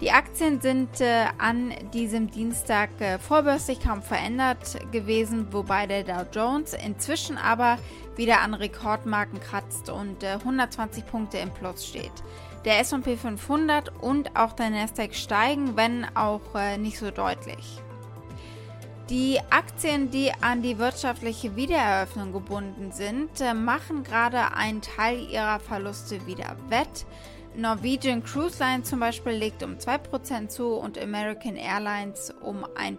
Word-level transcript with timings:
Die 0.00 0.12
Aktien 0.12 0.62
sind 0.62 1.02
äh, 1.02 1.26
an 1.36 1.74
diesem 1.92 2.30
Dienstag 2.30 2.88
äh, 3.00 3.18
vorbörslich 3.18 3.80
kaum 3.80 4.02
verändert 4.02 4.78
gewesen, 4.92 5.48
wobei 5.52 5.86
der 5.86 6.04
Dow 6.04 6.24
Jones 6.32 6.72
inzwischen 6.72 7.36
aber 7.36 7.76
wieder 8.16 8.40
an 8.40 8.54
Rekordmarken 8.54 9.40
kratzt 9.40 9.90
und 9.90 10.22
äh, 10.22 10.32
120 10.32 11.04
Punkte 11.04 11.36
im 11.36 11.50
Plus 11.50 11.86
steht. 11.86 12.12
Der 12.64 12.80
S&P 12.80 13.18
500 13.18 13.92
und 14.02 14.36
auch 14.36 14.54
der 14.54 14.70
Nasdaq 14.70 15.14
steigen, 15.14 15.76
wenn 15.76 16.06
auch 16.16 16.54
äh, 16.54 16.78
nicht 16.78 16.98
so 16.98 17.10
deutlich. 17.10 17.82
Die 19.10 19.38
Aktien, 19.50 20.10
die 20.10 20.32
an 20.40 20.62
die 20.62 20.78
wirtschaftliche 20.78 21.56
Wiedereröffnung 21.56 22.32
gebunden 22.32 22.90
sind, 22.92 23.38
äh, 23.40 23.52
machen 23.52 24.02
gerade 24.02 24.54
einen 24.54 24.80
Teil 24.80 25.28
ihrer 25.28 25.60
Verluste 25.60 26.26
wieder 26.26 26.56
wett. 26.68 27.04
Norwegian 27.56 28.22
Cruise 28.22 28.58
Line 28.60 28.82
zum 28.84 29.00
Beispiel 29.00 29.32
legt 29.32 29.62
um 29.62 29.76
2% 29.76 30.48
zu 30.48 30.74
und 30.74 30.98
American 30.98 31.56
Airlines 31.56 32.32
um 32.40 32.64
1%. 32.64 32.96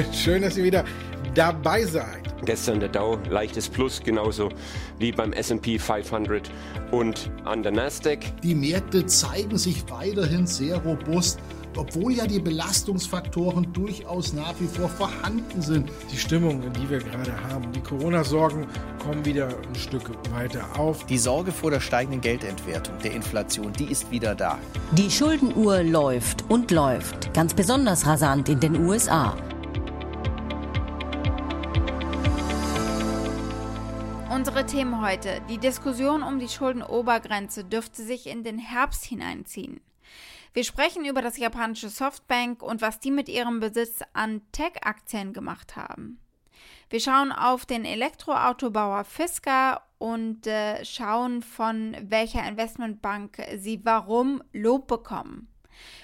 Schön, 0.12 0.42
dass 0.42 0.56
ihr 0.56 0.64
wieder 0.64 0.84
dabei 1.34 1.84
seid. 1.84 2.22
Gestern 2.44 2.80
der 2.80 2.88
Dow 2.88 3.18
leichtes 3.28 3.68
Plus, 3.68 4.00
genauso 4.02 4.48
wie 4.98 5.12
beim 5.12 5.32
SP 5.36 5.78
500 5.78 6.50
und 6.90 7.30
an 7.44 7.62
der 7.62 7.72
Nasdaq. 7.72 8.20
Die 8.42 8.54
Märkte 8.54 9.06
zeigen 9.06 9.58
sich 9.58 9.88
weiterhin 9.90 10.46
sehr 10.46 10.78
robust 10.78 11.38
obwohl 11.76 12.12
ja 12.12 12.26
die 12.26 12.40
Belastungsfaktoren 12.40 13.72
durchaus 13.72 14.32
nach 14.32 14.54
wie 14.58 14.66
vor 14.66 14.88
vorhanden 14.88 15.62
sind. 15.62 15.90
Die 16.10 16.16
Stimmung, 16.16 16.62
die 16.72 16.90
wir 16.90 16.98
gerade 16.98 17.32
haben, 17.48 17.70
die 17.72 17.80
Corona-Sorgen 17.80 18.66
kommen 19.02 19.24
wieder 19.24 19.48
ein 19.48 19.74
Stück 19.74 20.10
weiter 20.32 20.64
auf. 20.78 21.06
Die 21.06 21.18
Sorge 21.18 21.52
vor 21.52 21.70
der 21.70 21.80
steigenden 21.80 22.20
Geldentwertung, 22.20 22.98
der 23.02 23.12
Inflation, 23.12 23.72
die 23.72 23.86
ist 23.86 24.10
wieder 24.10 24.34
da. 24.34 24.58
Die 24.92 25.10
Schuldenuhr 25.10 25.82
läuft 25.82 26.44
und 26.48 26.70
läuft, 26.70 27.32
ganz 27.34 27.54
besonders 27.54 28.06
rasant 28.06 28.48
in 28.48 28.60
den 28.60 28.84
USA. 28.86 29.36
Unsere 34.32 34.64
Themen 34.64 35.02
heute. 35.02 35.42
Die 35.50 35.58
Diskussion 35.58 36.22
um 36.22 36.38
die 36.38 36.48
Schuldenobergrenze 36.48 37.62
dürfte 37.62 38.02
sich 38.02 38.26
in 38.26 38.42
den 38.42 38.58
Herbst 38.58 39.04
hineinziehen. 39.04 39.80
Wir 40.52 40.64
sprechen 40.64 41.04
über 41.04 41.22
das 41.22 41.36
japanische 41.36 41.88
Softbank 41.88 42.62
und 42.62 42.82
was 42.82 42.98
die 42.98 43.12
mit 43.12 43.28
ihrem 43.28 43.60
Besitz 43.60 44.00
an 44.12 44.42
Tech-Aktien 44.52 45.32
gemacht 45.32 45.76
haben. 45.76 46.18
Wir 46.88 46.98
schauen 46.98 47.30
auf 47.30 47.66
den 47.66 47.84
Elektroautobauer 47.84 49.04
Fisker 49.04 49.82
und 49.98 50.48
äh, 50.48 50.84
schauen, 50.84 51.42
von 51.42 51.96
welcher 52.02 52.46
Investmentbank 52.48 53.40
sie 53.58 53.80
warum 53.84 54.42
Lob 54.52 54.88
bekommen. 54.88 55.46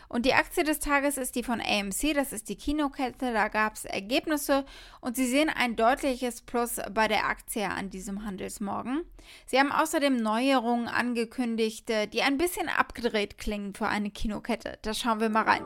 Und 0.09 0.25
die 0.25 0.35
Aktie 0.35 0.65
des 0.65 0.79
Tages 0.79 1.17
ist 1.17 1.35
die 1.35 1.43
von 1.43 1.61
AMC, 1.61 2.15
das 2.15 2.33
ist 2.33 2.49
die 2.49 2.57
Kinokette. 2.57 3.33
Da 3.33 3.49
gab 3.49 3.75
es 3.75 3.85
Ergebnisse 3.85 4.65
und 5.01 5.17
Sie 5.17 5.27
sehen 5.27 5.51
ein 5.51 5.77
deutliches 5.77 6.43
Plus 6.43 6.77
bei 6.93 7.09
der 7.09 7.27
Aktie 7.27 7.69
an 7.69 7.91
diesem 7.91 8.25
Handelsmorgen. 8.25 9.05
Sie 9.47 9.59
haben 9.59 9.73
außerdem 9.73 10.17
Neuerungen 10.17 10.89
angekündigt, 10.89 11.91
äh, 11.91 12.07
die 12.07 12.23
ein 12.23 12.39
bisschen 12.39 12.69
abgedreht 12.69 13.39
klingen 13.39 13.75
für 13.75 13.89
eine 13.89 14.11
Kinokette. 14.11 14.79
Da 14.83 14.95
schauen 14.95 15.21
wir 15.21 15.29
mal 15.29 15.43
rein. 15.43 15.65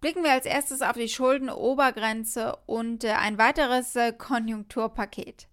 Blicken 0.00 0.22
wir 0.22 0.32
als 0.32 0.46
erstes 0.46 0.80
auf 0.80 0.92
die 0.92 1.08
Schuldenobergrenze 1.08 2.56
und 2.66 3.02
äh, 3.02 3.10
ein 3.10 3.36
weiteres 3.36 3.96
äh, 3.96 4.12
Konjunkturpaket. 4.12 5.48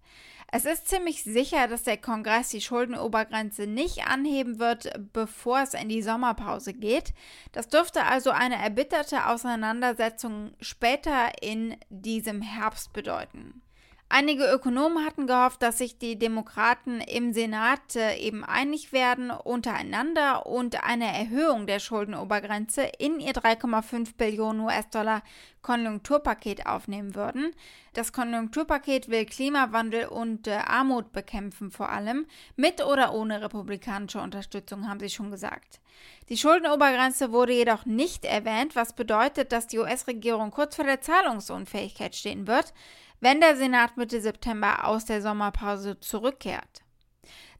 Es 0.52 0.64
ist 0.64 0.88
ziemlich 0.88 1.24
sicher, 1.24 1.66
dass 1.66 1.82
der 1.82 1.96
Kongress 1.96 2.50
die 2.50 2.60
Schuldenobergrenze 2.60 3.66
nicht 3.66 4.06
anheben 4.06 4.58
wird, 4.58 4.90
bevor 5.12 5.60
es 5.60 5.74
in 5.74 5.88
die 5.88 6.02
Sommerpause 6.02 6.72
geht. 6.72 7.12
Das 7.52 7.68
dürfte 7.68 8.04
also 8.04 8.30
eine 8.30 8.56
erbitterte 8.56 9.26
Auseinandersetzung 9.26 10.54
später 10.60 11.42
in 11.42 11.76
diesem 11.90 12.42
Herbst 12.42 12.92
bedeuten. 12.92 13.62
Einige 14.08 14.48
Ökonomen 14.48 15.04
hatten 15.04 15.26
gehofft, 15.26 15.62
dass 15.62 15.78
sich 15.78 15.98
die 15.98 16.16
Demokraten 16.16 17.00
im 17.00 17.32
Senat 17.32 17.96
äh, 17.96 18.16
eben 18.18 18.44
einig 18.44 18.92
werden 18.92 19.32
untereinander 19.32 20.46
und 20.46 20.84
eine 20.84 21.06
Erhöhung 21.06 21.66
der 21.66 21.80
Schuldenobergrenze 21.80 22.82
in 22.98 23.18
ihr 23.18 23.32
3,5 23.32 24.16
Billionen 24.16 24.60
US-Dollar 24.60 25.22
Konjunkturpaket 25.62 26.66
aufnehmen 26.66 27.16
würden. 27.16 27.52
Das 27.94 28.12
Konjunkturpaket 28.12 29.08
will 29.08 29.26
Klimawandel 29.26 30.06
und 30.06 30.46
äh, 30.46 30.52
Armut 30.52 31.10
bekämpfen 31.10 31.72
vor 31.72 31.88
allem, 31.90 32.26
mit 32.54 32.84
oder 32.84 33.12
ohne 33.12 33.42
republikanische 33.42 34.20
Unterstützung, 34.20 34.88
haben 34.88 35.00
sie 35.00 35.10
schon 35.10 35.32
gesagt. 35.32 35.80
Die 36.28 36.36
Schuldenobergrenze 36.36 37.32
wurde 37.32 37.54
jedoch 37.54 37.86
nicht 37.86 38.24
erwähnt, 38.24 38.76
was 38.76 38.92
bedeutet, 38.94 39.50
dass 39.50 39.66
die 39.66 39.80
US-Regierung 39.80 40.52
kurz 40.52 40.76
vor 40.76 40.84
der 40.84 41.00
Zahlungsunfähigkeit 41.00 42.14
stehen 42.14 42.46
wird 42.46 42.72
wenn 43.20 43.40
der 43.40 43.56
Senat 43.56 43.96
Mitte 43.96 44.20
September 44.20 44.86
aus 44.86 45.04
der 45.04 45.22
Sommerpause 45.22 46.00
zurückkehrt. 46.00 46.82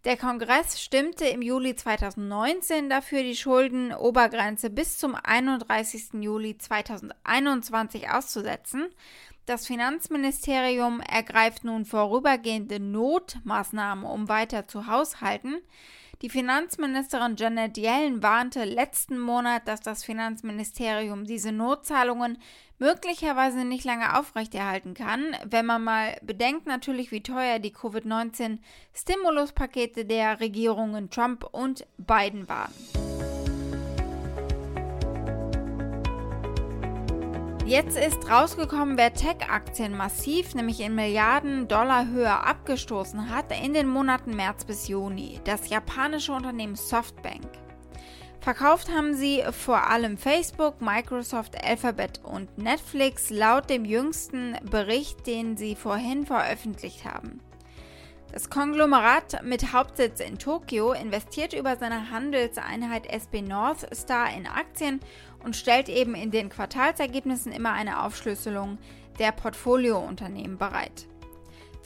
Der 0.04 0.16
Kongress 0.16 0.80
stimmte 0.80 1.24
im 1.26 1.42
Juli 1.42 1.74
2019 1.74 2.88
dafür, 2.88 3.24
die 3.24 3.34
Schuldenobergrenze 3.34 4.70
bis 4.70 4.98
zum 4.98 5.16
31. 5.16 6.20
Juli 6.20 6.56
2021 6.56 8.08
auszusetzen. 8.08 8.86
Das 9.46 9.66
Finanzministerium 9.66 11.00
ergreift 11.00 11.64
nun 11.64 11.84
vorübergehende 11.84 12.78
Notmaßnahmen, 12.78 14.04
um 14.04 14.28
weiter 14.28 14.68
zu 14.68 14.86
haushalten. 14.86 15.56
Die 16.22 16.30
Finanzministerin 16.30 17.36
Janet 17.36 17.76
Yellen 17.76 18.22
warnte 18.22 18.64
letzten 18.64 19.18
Monat, 19.18 19.68
dass 19.68 19.82
das 19.82 20.02
Finanzministerium 20.02 21.26
diese 21.26 21.52
Notzahlungen 21.52 22.38
möglicherweise 22.78 23.66
nicht 23.66 23.84
lange 23.84 24.18
aufrechterhalten 24.18 24.94
kann, 24.94 25.36
wenn 25.44 25.66
man 25.66 25.84
mal 25.84 26.16
bedenkt 26.22 26.66
natürlich, 26.66 27.12
wie 27.12 27.22
teuer 27.22 27.58
die 27.58 27.72
Covid-19-Stimuluspakete 27.72 30.06
der 30.06 30.40
Regierungen 30.40 31.10
Trump 31.10 31.46
und 31.52 31.86
Biden 31.98 32.48
waren. 32.48 32.72
Jetzt 37.66 37.98
ist 37.98 38.30
rausgekommen, 38.30 38.96
wer 38.96 39.12
Tech-Aktien 39.12 39.96
massiv, 39.96 40.54
nämlich 40.54 40.78
in 40.78 40.94
Milliarden 40.94 41.66
Dollar 41.66 42.06
Höhe 42.06 42.30
abgestoßen 42.30 43.28
hat 43.28 43.46
in 43.60 43.74
den 43.74 43.88
Monaten 43.88 44.36
März 44.36 44.64
bis 44.64 44.86
Juni. 44.86 45.40
Das 45.42 45.68
japanische 45.68 46.32
Unternehmen 46.32 46.76
Softbank. 46.76 47.48
Verkauft 48.38 48.88
haben 48.88 49.14
sie 49.14 49.42
vor 49.50 49.90
allem 49.90 50.16
Facebook, 50.16 50.80
Microsoft, 50.80 51.56
Alphabet 51.64 52.20
und 52.22 52.56
Netflix 52.56 53.30
laut 53.30 53.68
dem 53.68 53.84
jüngsten 53.84 54.56
Bericht, 54.70 55.26
den 55.26 55.56
sie 55.56 55.74
vorhin 55.74 56.24
veröffentlicht 56.24 57.04
haben. 57.04 57.40
Das 58.32 58.50
Konglomerat 58.50 59.42
mit 59.44 59.72
Hauptsitz 59.72 60.20
in 60.20 60.38
Tokio 60.38 60.92
investiert 60.92 61.52
über 61.54 61.76
seine 61.76 62.10
Handelseinheit 62.10 63.06
SB 63.06 63.40
North 63.40 63.86
Star 63.94 64.30
in 64.36 64.46
Aktien 64.46 65.00
und 65.42 65.56
stellt 65.56 65.88
eben 65.88 66.14
in 66.14 66.30
den 66.30 66.50
Quartalsergebnissen 66.50 67.52
immer 67.52 67.72
eine 67.72 68.02
Aufschlüsselung 68.02 68.78
der 69.18 69.32
Portfoliounternehmen 69.32 70.58
bereit. 70.58 71.06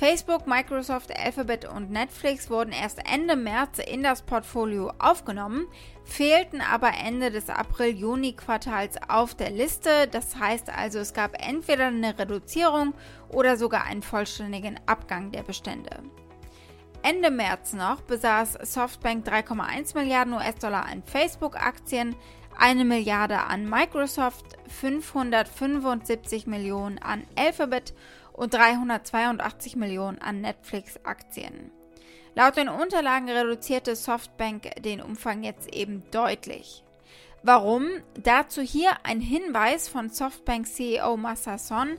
Facebook, 0.00 0.47
Microsoft, 0.47 1.14
Alphabet 1.14 1.67
und 1.67 1.91
Netflix 1.91 2.49
wurden 2.49 2.73
erst 2.73 3.00
Ende 3.06 3.37
März 3.37 3.79
in 3.79 4.03
das 4.03 4.23
Portfolio 4.23 4.94
aufgenommen, 4.99 5.67
fehlten 6.05 6.62
aber 6.62 6.93
Ende 7.05 7.31
des 7.31 7.50
April-Juni-Quartals 7.50 8.97
auf 9.09 9.35
der 9.35 9.50
Liste. 9.50 10.09
Das 10.11 10.37
heißt 10.37 10.70
also, 10.70 11.00
es 11.00 11.12
gab 11.12 11.47
entweder 11.47 11.88
eine 11.88 12.19
Reduzierung 12.19 12.94
oder 13.29 13.59
sogar 13.59 13.85
einen 13.85 14.00
vollständigen 14.00 14.81
Abgang 14.87 15.32
der 15.32 15.43
Bestände. 15.43 16.03
Ende 17.02 17.31
März 17.31 17.73
noch 17.73 18.02
besaß 18.02 18.58
Softbank 18.62 19.26
3,1 19.26 19.97
Milliarden 19.97 20.35
US-Dollar 20.35 20.85
an 20.85 21.02
Facebook-Aktien, 21.02 22.14
eine 22.58 22.85
Milliarde 22.85 23.38
an 23.38 23.69
Microsoft, 23.69 24.58
575 24.69 26.47
Millionen 26.47 26.99
an 26.99 27.26
Alphabet 27.37 27.94
und 28.35 28.52
382 28.52 29.76
Millionen 29.76 30.19
an 30.19 30.43
Netflix-Aktien. 30.43 31.70
Laut 32.35 32.56
den 32.56 32.69
Unterlagen 32.69 33.31
reduzierte 33.31 33.97
Softbank 33.97 34.70
den 34.82 35.00
Umfang 35.00 35.43
jetzt 35.43 35.75
eben 35.75 36.02
deutlich. 36.11 36.85
Warum? 37.42 37.88
Dazu 38.22 38.60
hier 38.60 38.90
ein 39.02 39.20
Hinweis 39.20 39.88
von 39.88 40.10
Softbank 40.10 40.66
CEO 40.66 41.16
Massa 41.16 41.56
Son, 41.56 41.96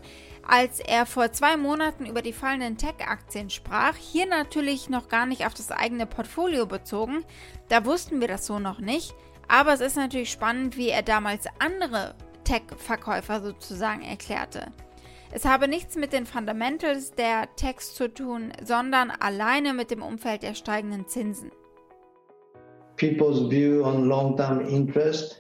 als 0.48 0.80
er 0.80 1.08
vor 1.08 1.32
zwei 1.32 1.58
Monaten 1.58 2.06
über 2.06 2.22
die 2.22 2.34
fallenden 2.34 2.78
Tech-Aktien 2.78 3.50
sprach. 3.50 3.96
Hier 3.96 4.28
natürlich 4.28 4.88
noch 4.90 5.08
gar 5.08 5.26
nicht 5.26 5.48
auf 5.48 5.56
das 5.56 5.72
eigene 5.72 6.06
Portfolio 6.06 6.68
bezogen. 6.68 7.26
Da 7.70 7.86
wussten 7.86 8.22
wir 8.22 8.28
das 8.28 8.46
so 8.46 8.60
noch 8.60 8.80
nicht. 8.80 9.16
Aber 9.48 9.74
es 9.74 9.82
ist 9.82 9.96
natürlich 9.96 10.32
spannend, 10.32 10.78
wie 10.78 10.90
er 10.90 11.02
damals 11.02 11.46
andere 11.58 12.14
Tech-Verkäufer 12.44 13.42
sozusagen 13.42 14.04
erklärte. 14.04 14.72
Es 15.32 15.46
habe 15.46 15.68
nichts 15.68 15.96
mit 15.96 16.14
den 16.14 16.28
Fundamentals 16.28 17.12
der 17.12 17.56
Techs 17.56 17.96
zu 17.96 18.14
tun, 18.14 18.54
sondern 18.64 19.10
alleine 19.10 19.74
mit 19.74 19.90
dem 19.90 20.04
Umfeld 20.04 20.44
der 20.44 20.54
steigenden 20.54 21.08
Zinsen. 21.08 21.52
People's 23.02 23.50
view 23.50 23.84
on 23.84 24.08
long-term 24.08 24.70
interest 24.70 25.40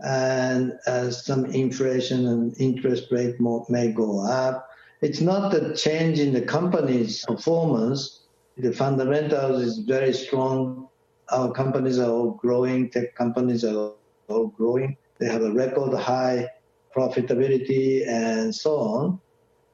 and 0.00 0.72
uh, 0.88 1.08
some 1.10 1.46
inflation 1.46 2.26
and 2.26 2.60
interest 2.60 3.04
rate 3.12 3.36
may 3.68 3.92
go 3.92 4.20
up. 4.26 4.68
It's 5.00 5.20
not 5.20 5.52
the 5.52 5.76
change 5.76 6.18
in 6.18 6.32
the 6.32 6.42
company's 6.42 7.24
performance. 7.24 8.22
The 8.56 8.72
fundamentals 8.72 9.62
is 9.62 9.78
very 9.78 10.12
strong. 10.12 10.88
Our 11.30 11.52
companies 11.52 12.00
are 12.00 12.10
all 12.10 12.32
growing. 12.32 12.90
Tech 12.90 13.14
companies 13.14 13.64
are 13.64 13.92
all 14.26 14.48
growing. 14.48 14.96
They 15.18 15.26
have 15.26 15.42
a 15.42 15.52
record 15.52 15.96
high 15.96 16.48
profitability 16.96 18.08
and 18.08 18.52
so 18.52 18.72
on. 18.76 19.20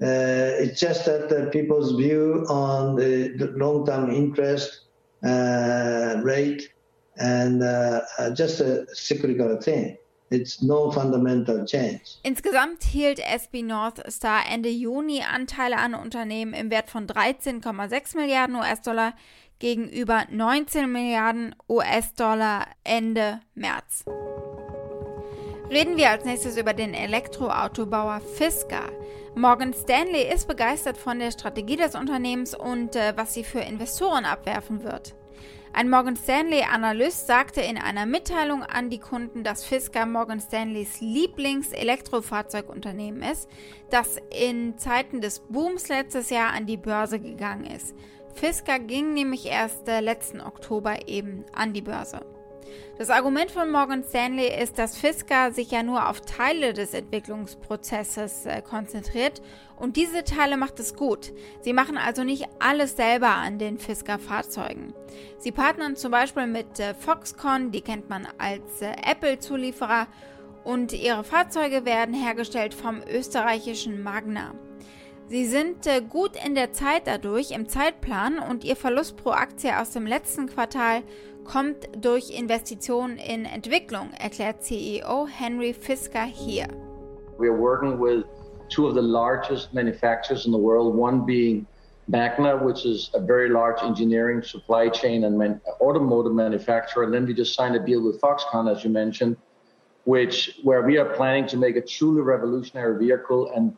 Uh, 0.03 0.63
it's 0.63 0.79
just 0.79 1.07
that 1.07 1.51
people's 1.53 1.93
view 1.93 2.45
on 2.51 2.97
the, 2.97 3.29
the 3.39 3.47
long-term 3.57 4.11
interest 4.11 4.81
uh, 5.25 6.21
rate 6.23 6.74
and 7.17 7.63
uh, 7.63 8.01
uh, 8.19 8.31
just 8.31 8.61
a 8.61 8.87
cyclical 8.95 9.59
thing. 9.61 9.97
It's 10.31 10.63
no 10.63 10.91
fundamental 10.91 11.65
change. 11.65 12.19
Insgesamt 12.23 12.83
hielt 12.83 13.21
SB 13.21 13.63
North 13.63 14.03
Star 14.11 14.41
Ende 14.51 14.71
Juni 14.71 15.23
Anteile 15.23 15.77
an 15.77 15.95
Unternehmen 15.95 16.55
im 16.55 16.71
Wert 16.71 16.91
von 16.91 17.07
13,6 17.07 18.17
Milliarden 18.17 18.57
US-Dollar 18.57 19.13
gegenüber 19.59 20.25
19 20.31 20.91
Milliarden 20.91 21.55
US-Dollar 21.69 22.67
Ende 22.83 23.41
März. 23.55 24.05
Reden 25.71 25.97
wir 25.97 26.11
als 26.11 26.25
nächstes 26.25 26.57
über 26.57 26.73
den 26.73 26.95
Elektroautobauer 26.95 28.21
Fisker. 28.21 28.91
Morgan 29.35 29.75
Stanley 29.75 30.33
ist 30.33 30.47
begeistert 30.47 30.97
von 30.97 31.19
der 31.19 31.31
Strategie 31.31 31.77
des 31.77 31.95
Unternehmens 31.95 32.55
und 32.55 32.95
äh, 32.97 33.15
was 33.17 33.35
sie 33.35 33.45
für 33.45 33.61
Investoren 33.61 34.25
abwerfen 34.25 34.85
wird. 34.85 35.15
Ein 35.77 35.91
Morgan 35.91 36.15
Stanley-Analyst 36.15 37.27
sagte 37.27 37.61
in 37.61 37.79
einer 37.79 38.07
Mitteilung 38.07 38.63
an 38.63 38.91
die 38.91 39.01
Kunden, 39.01 39.43
dass 39.43 39.65
Fisker 39.65 40.07
Morgan 40.07 40.39
Stanleys 40.39 41.01
Lieblings-Elektrofahrzeugunternehmen 41.01 43.25
ist, 43.25 43.49
das 43.91 44.19
in 44.31 44.79
Zeiten 44.79 45.21
des 45.21 45.41
Booms 45.41 45.89
letztes 45.89 46.31
Jahr 46.31 46.53
an 46.53 46.67
die 46.67 46.77
Börse 46.77 47.19
gegangen 47.19 47.65
ist. 47.65 47.93
Fisker 48.35 48.79
ging 48.79 49.15
nämlich 49.15 49.47
erst 49.47 49.89
äh, 49.89 49.99
letzten 49.99 50.41
Oktober 50.41 51.09
eben 51.09 51.45
an 51.53 51.73
die 51.73 51.83
Börse. 51.83 52.25
Das 52.99 53.11
Argument 53.11 53.51
von 53.51 53.71
Morgan 53.71 54.05
Stanley 54.05 54.49
ist, 54.63 54.79
dass 54.79 54.97
Fisker 54.97 55.53
sich 55.53 55.71
ja 55.71 55.83
nur 55.83 56.09
auf 56.09 56.21
Teile 56.21 56.73
des 56.73 56.95
Entwicklungsprozesses 56.95 58.47
äh, 58.47 58.63
konzentriert 58.63 59.43
und 59.77 59.97
diese 59.97 60.25
Teile 60.25 60.57
macht 60.57 60.79
es 60.81 60.95
gut. 60.95 61.33
Sie 61.61 61.73
machen 61.73 61.97
also 61.97 62.25
nicht 62.25 62.47
alles 62.61 62.97
selber 62.97 63.31
an 63.31 63.59
den 63.59 63.79
Fisker-Fahrzeugen. 63.79 64.95
Sie 65.39 65.53
partnern 65.53 65.97
zum 65.97 66.11
Beispiel 66.13 66.47
mit 66.47 66.79
äh, 66.79 66.95
Foxconn, 66.95 67.73
die 67.73 67.81
kennt 67.81 68.09
man 68.09 68.29
als 68.39 68.83
äh, 68.83 68.93
Apple-Zulieferer, 69.05 70.07
und 70.65 70.95
ihre 70.95 71.25
Fahrzeuge 71.25 71.85
werden 71.85 72.15
hergestellt 72.15 72.73
vom 72.73 73.03
österreichischen 73.03 74.03
Magna. 74.03 74.55
Sie 75.27 75.47
sind 75.47 75.87
äh, 75.87 76.03
gut 76.03 76.33
in 76.45 76.55
der 76.55 76.73
Zeit 76.73 77.07
dadurch 77.07 77.51
im 77.53 77.67
Zeitplan 77.67 78.39
und 78.39 78.63
ihr 78.63 78.77
Verlust 78.77 79.17
pro 79.17 79.31
Aktie 79.31 79.71
aus 79.79 79.93
dem 79.93 80.07
letzten 80.07 80.47
Quartal 80.47 81.03
kommt 81.45 81.89
durch 81.99 82.31
Investitionen 82.31 83.17
in 83.17 83.47
Entwicklung, 83.47 84.11
erklärt 84.19 84.63
CEO 84.63 85.27
Henry 85.27 85.73
Fisker 85.73 86.25
hier. 86.25 86.67
We 87.39 87.49
are 87.49 87.59
working 87.59 87.99
with 87.99 88.25
two 88.69 88.87
of 88.87 88.95
the 88.95 89.03
largest 89.03 89.73
manufacturers 89.73 90.45
in 90.45 90.53
the 90.53 90.59
world, 90.59 90.95
one 90.95 91.25
being 91.25 91.67
Magna, 92.07 92.57
which 92.57 92.85
is 92.85 93.11
a 93.15 93.21
very 93.21 93.49
large 93.49 93.83
engineering 93.83 94.43
supply 94.43 94.91
chain 94.91 95.25
and 95.25 95.39
man- 95.39 95.61
automotive 95.81 96.35
manufacturer. 96.35 97.05
And 97.05 97.15
then 97.15 97.27
we 97.27 97.33
just 97.33 97.55
signed 97.55 97.77
a 97.77 97.85
deal 97.85 98.03
with 98.03 98.21
Foxconn, 98.21 98.71
as 98.71 98.85
you 98.85 98.91
mentioned, 98.91 99.39
which 100.05 100.61
where 100.63 100.83
we 100.83 100.99
are 100.99 101.15
planning 101.15 101.47
to 101.47 101.57
make 101.57 101.77
a 101.77 101.81
truly 101.81 102.21
revolutionary 102.21 102.99
vehicle 102.99 103.51
and 103.57 103.75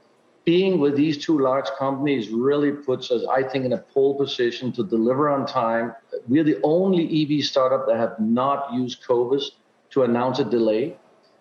being 0.46 0.78
with 0.78 0.96
these 0.96 1.19
two 1.19 1.40
large 1.40 1.69
companies 1.76 2.28
really 2.31 2.70
puts 2.70 3.10
us, 3.10 3.26
I 3.28 3.43
think, 3.43 3.64
in 3.64 3.72
a 3.72 3.78
pole 3.78 4.16
position 4.16 4.70
to 4.72 4.84
deliver 4.84 5.28
on 5.28 5.44
time. 5.44 5.93
We're 6.28 6.44
the 6.44 6.60
only 6.62 7.04
EV 7.20 7.44
startup 7.44 7.87
that 7.88 7.96
have 7.96 8.19
not 8.20 8.72
used 8.72 9.02
COVID 9.02 9.43
to 9.90 10.04
announce 10.04 10.38
a 10.38 10.44
delay. 10.44 10.96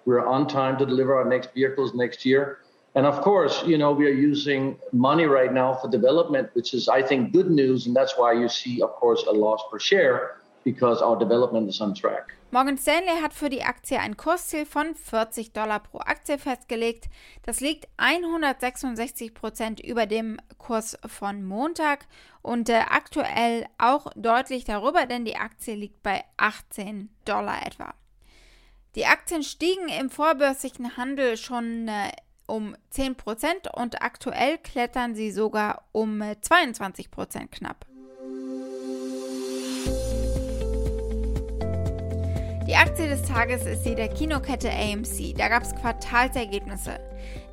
We're 0.06 0.26
on 0.26 0.48
time 0.48 0.78
to 0.80 0.88
deliver 0.88 1.16
our 1.16 1.30
next 1.30 1.54
vehicles 1.54 1.94
next 1.94 2.26
year. 2.26 2.58
And 2.96 3.06
of 3.06 3.22
course, 3.22 3.64
you 3.64 3.78
know, 3.78 3.92
we 3.92 4.08
are 4.08 4.18
using 4.32 4.80
money 4.92 5.26
right 5.26 5.54
now 5.54 5.76
for 5.76 5.88
development, 5.88 6.50
which 6.54 6.74
is, 6.74 6.90
I 6.90 7.04
think, 7.04 7.32
good 7.32 7.52
news. 7.52 7.86
And 7.86 7.96
that's 7.96 8.18
why 8.18 8.34
you 8.34 8.50
see, 8.50 8.82
of 8.82 8.90
course, 8.94 9.24
a 9.28 9.32
loss 9.32 9.62
per 9.70 9.78
share 9.78 10.38
because 10.66 11.02
our 11.02 11.18
development 11.18 11.70
is 11.70 11.80
on 11.80 11.94
track. 11.94 12.34
Morgan 12.52 12.78
Stanley 12.78 13.22
hat 13.22 13.34
für 13.34 13.50
die 13.50 13.64
Aktie 13.64 14.00
ein 14.00 14.18
Kursziel 14.18 14.66
von 14.66 14.96
40 14.96 15.54
Dollar 15.54 15.80
pro 15.80 16.00
Aktie 16.00 16.38
festgelegt. 16.38 17.06
Das 17.44 17.62
liegt 17.62 17.88
166 17.98 19.34
Prozent 19.34 19.80
über 19.80 20.06
dem 20.06 20.38
Kurs 20.58 20.98
von 21.06 21.46
Montag 21.46 22.08
und 22.42 22.70
äh, 22.70 22.82
aktuell 22.90 23.66
auch 23.78 24.08
deutlich 24.16 24.66
darüber, 24.66 25.06
denn 25.06 25.24
die 25.24 25.38
Aktie 25.38 25.76
liegt 25.76 26.02
bei 26.02 26.24
18 26.38 27.10
Dollar 27.26 27.66
etwa. 27.66 27.94
Die 28.96 29.06
Aktien 29.06 29.44
stiegen 29.44 29.90
im 29.90 30.10
vorbörslichen 30.10 30.98
Handel 30.98 31.38
schon 31.38 31.88
äh, 31.88 32.12
um 32.48 32.76
10 32.92 33.16
Prozent 33.16 33.68
und 33.74 34.02
aktuell 34.02 34.58
klettern 34.60 35.14
sie 35.14 35.32
sogar 35.32 35.84
um 35.92 36.24
22 36.42 37.06
äh, 37.06 37.10
Prozent 37.10 37.52
knapp. 37.52 37.86
Die 42.68 42.76
Aktie 42.76 43.08
des 43.08 43.22
Tages 43.22 43.64
ist 43.68 43.84
die 43.84 43.94
der 43.94 44.08
Kinokette 44.08 44.72
AMC. 44.72 45.36
Da 45.38 45.50
gab 45.50 45.62
es 45.62 45.76
Quartalsergebnisse. 45.76 47.00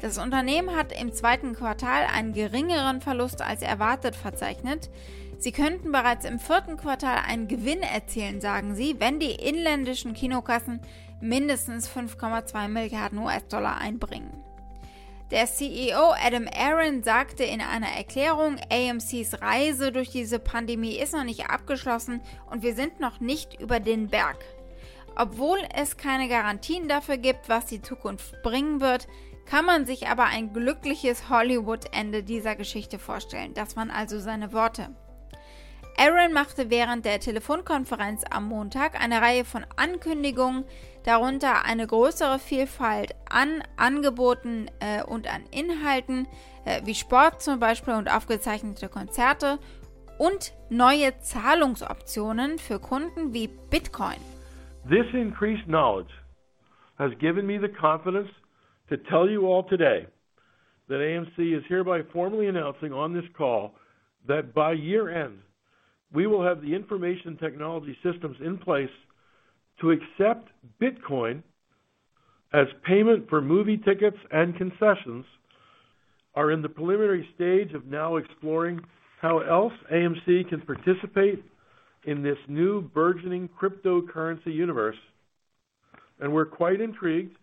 Das 0.00 0.16
Unternehmen 0.16 0.74
hat 0.74 0.98
im 0.98 1.12
zweiten 1.12 1.54
Quartal 1.54 2.06
einen 2.10 2.32
geringeren 2.32 3.02
Verlust 3.02 3.42
als 3.42 3.60
erwartet 3.60 4.16
verzeichnet. 4.16 4.88
Sie 5.36 5.52
könnten 5.52 5.92
bereits 5.92 6.24
im 6.24 6.38
vierten 6.38 6.78
Quartal 6.78 7.18
einen 7.28 7.46
Gewinn 7.46 7.82
erzielen, 7.82 8.40
sagen 8.40 8.74
sie, 8.74 9.00
wenn 9.00 9.20
die 9.20 9.32
inländischen 9.32 10.14
Kinokassen 10.14 10.80
mindestens 11.20 11.90
5,2 11.90 12.68
Milliarden 12.68 13.18
US-Dollar 13.18 13.76
einbringen. 13.76 14.32
Der 15.30 15.44
CEO 15.44 16.14
Adam 16.24 16.46
Aaron 16.54 17.02
sagte 17.02 17.44
in 17.44 17.60
einer 17.60 17.88
Erklärung, 17.88 18.56
AMCs 18.70 19.42
Reise 19.42 19.92
durch 19.92 20.08
diese 20.08 20.38
Pandemie 20.38 20.96
ist 20.96 21.12
noch 21.12 21.24
nicht 21.24 21.50
abgeschlossen 21.50 22.22
und 22.50 22.62
wir 22.62 22.74
sind 22.74 22.98
noch 22.98 23.20
nicht 23.20 23.60
über 23.60 23.78
den 23.78 24.08
Berg. 24.08 24.38
Obwohl 25.16 25.58
es 25.74 25.96
keine 25.96 26.28
Garantien 26.28 26.88
dafür 26.88 27.16
gibt, 27.16 27.48
was 27.48 27.66
die 27.66 27.82
Zukunft 27.82 28.42
bringen 28.42 28.80
wird, 28.80 29.08
kann 29.46 29.64
man 29.64 29.86
sich 29.86 30.08
aber 30.08 30.24
ein 30.24 30.52
glückliches 30.52 31.28
Hollywood-Ende 31.28 32.22
dieser 32.22 32.56
Geschichte 32.56 32.98
vorstellen. 32.98 33.54
Das 33.54 33.76
waren 33.76 33.90
also 33.90 34.18
seine 34.18 34.52
Worte. 34.52 34.94
Aaron 35.98 36.32
machte 36.32 36.70
während 36.70 37.04
der 37.04 37.20
Telefonkonferenz 37.20 38.22
am 38.30 38.48
Montag 38.48 38.98
eine 39.00 39.20
Reihe 39.20 39.44
von 39.44 39.66
Ankündigungen, 39.76 40.64
darunter 41.04 41.64
eine 41.64 41.86
größere 41.86 42.38
Vielfalt 42.38 43.14
an 43.28 43.62
Angeboten 43.76 44.70
äh, 44.80 45.02
und 45.02 45.32
an 45.32 45.44
Inhalten, 45.50 46.26
äh, 46.64 46.80
wie 46.84 46.94
Sport 46.94 47.42
zum 47.42 47.60
Beispiel 47.60 47.94
und 47.94 48.10
aufgezeichnete 48.10 48.88
Konzerte 48.88 49.58
und 50.18 50.54
neue 50.70 51.18
Zahlungsoptionen 51.20 52.58
für 52.58 52.78
Kunden 52.78 53.34
wie 53.34 53.48
Bitcoin. 53.48 54.31
This 54.88 55.06
increased 55.14 55.68
knowledge 55.68 56.10
has 56.98 57.10
given 57.20 57.46
me 57.46 57.58
the 57.58 57.68
confidence 57.68 58.28
to 58.88 58.96
tell 58.96 59.28
you 59.28 59.46
all 59.46 59.62
today 59.62 60.06
that 60.88 60.96
AMC 60.96 61.56
is 61.56 61.62
hereby 61.68 62.00
formally 62.12 62.48
announcing 62.48 62.92
on 62.92 63.14
this 63.14 63.24
call 63.36 63.74
that 64.26 64.52
by 64.52 64.72
year 64.72 65.24
end, 65.24 65.38
we 66.12 66.26
will 66.26 66.44
have 66.44 66.60
the 66.60 66.74
information 66.74 67.36
technology 67.38 67.96
systems 68.02 68.36
in 68.44 68.58
place 68.58 68.90
to 69.80 69.90
accept 69.92 70.48
Bitcoin 70.80 71.42
as 72.52 72.66
payment 72.86 73.28
for 73.28 73.40
movie 73.40 73.78
tickets 73.78 74.18
and 74.30 74.56
concessions, 74.56 75.24
are 76.34 76.50
in 76.50 76.62
the 76.62 76.68
preliminary 76.68 77.28
stage 77.34 77.72
of 77.74 77.86
now 77.86 78.16
exploring 78.16 78.80
how 79.20 79.40
else 79.40 79.72
AMC 79.92 80.48
can 80.48 80.60
participate 80.62 81.44
in 82.04 82.22
this 82.22 82.38
new 82.48 82.82
burgeoning 82.82 83.48
cryptocurrency 83.60 84.54
universe 84.54 84.96
and 86.20 86.32
we're 86.32 86.44
quite 86.44 86.80
intrigued 86.80 87.36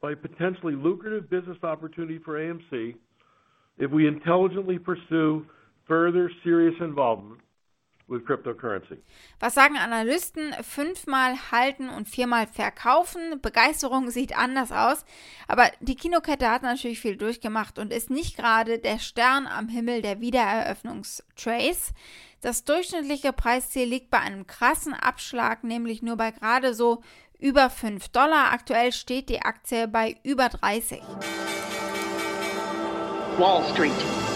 by 0.00 0.14
potentially 0.14 0.74
lucrative 0.74 1.28
business 1.30 1.58
opportunity 1.62 2.18
for 2.24 2.38
AMC 2.38 2.94
if 3.78 3.90
we 3.90 4.06
intelligently 4.06 4.78
pursue 4.78 5.44
further 5.86 6.30
serious 6.44 6.74
involvement 6.80 7.40
with 8.12 8.24
cryptocurrency. 8.24 8.98
Was 9.40 9.54
sagen 9.54 9.76
Analysten? 9.76 10.52
Fünfmal 10.62 11.34
halten 11.50 11.88
und 11.88 12.08
viermal 12.08 12.46
verkaufen. 12.46 13.40
Begeisterung 13.40 14.10
sieht 14.10 14.36
anders 14.36 14.70
aus. 14.70 15.04
Aber 15.48 15.70
die 15.80 15.96
Kinokette 15.96 16.50
hat 16.50 16.62
natürlich 16.62 17.00
viel 17.00 17.16
durchgemacht 17.16 17.78
und 17.78 17.92
ist 17.92 18.10
nicht 18.10 18.36
gerade 18.36 18.78
der 18.78 18.98
Stern 18.98 19.46
am 19.46 19.68
Himmel 19.68 20.02
der 20.02 20.20
Wiedereröffnungstrays. 20.20 21.92
Das 22.42 22.64
durchschnittliche 22.64 23.32
Preisziel 23.32 23.88
liegt 23.88 24.10
bei 24.10 24.18
einem 24.18 24.46
krassen 24.46 24.94
Abschlag, 24.94 25.64
nämlich 25.64 26.02
nur 26.02 26.16
bei 26.16 26.30
gerade 26.30 26.74
so 26.74 27.02
über 27.38 27.70
5 27.70 28.08
Dollar. 28.08 28.52
Aktuell 28.52 28.92
steht 28.92 29.28
die 29.28 29.42
Aktie 29.42 29.88
bei 29.88 30.16
über 30.22 30.48
30. 30.48 31.02
Wall 33.38 33.64
Street. 33.72 34.31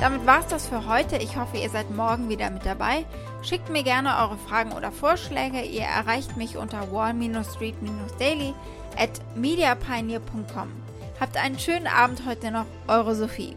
Damit 0.00 0.26
war's 0.26 0.46
das 0.46 0.66
für 0.66 0.86
heute. 0.86 1.18
Ich 1.18 1.36
hoffe, 1.36 1.58
ihr 1.58 1.68
seid 1.68 1.90
morgen 1.90 2.30
wieder 2.30 2.48
mit 2.50 2.64
dabei. 2.64 3.04
Schickt 3.42 3.68
mir 3.68 3.82
gerne 3.82 4.16
eure 4.16 4.38
Fragen 4.38 4.72
oder 4.72 4.90
Vorschläge. 4.90 5.60
Ihr 5.60 5.82
erreicht 5.82 6.38
mich 6.38 6.56
unter 6.56 6.90
wall-street-daily 6.90 8.54
at 8.96 9.10
mediapioneer.com. 9.36 10.72
Habt 11.20 11.36
einen 11.36 11.58
schönen 11.58 11.86
Abend 11.86 12.22
heute 12.26 12.50
noch. 12.50 12.64
Eure 12.88 13.14
Sophie. 13.14 13.54